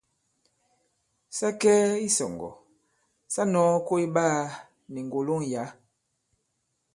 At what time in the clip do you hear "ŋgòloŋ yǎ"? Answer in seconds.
5.07-5.63